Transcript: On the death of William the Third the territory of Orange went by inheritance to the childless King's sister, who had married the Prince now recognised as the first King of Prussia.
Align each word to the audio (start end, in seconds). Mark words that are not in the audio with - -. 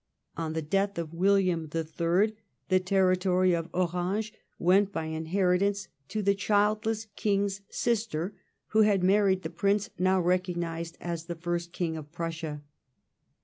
On 0.35 0.53
the 0.53 0.63
death 0.63 0.97
of 0.97 1.13
William 1.13 1.67
the 1.67 1.83
Third 1.83 2.35
the 2.69 2.79
territory 2.79 3.53
of 3.53 3.69
Orange 3.71 4.33
went 4.57 4.91
by 4.91 5.05
inheritance 5.05 5.89
to 6.07 6.23
the 6.23 6.33
childless 6.33 7.05
King's 7.15 7.61
sister, 7.69 8.33
who 8.69 8.81
had 8.81 9.03
married 9.03 9.43
the 9.43 9.51
Prince 9.51 9.91
now 9.99 10.19
recognised 10.19 10.97
as 10.99 11.25
the 11.27 11.35
first 11.35 11.71
King 11.71 11.97
of 11.97 12.11
Prussia. 12.11 12.63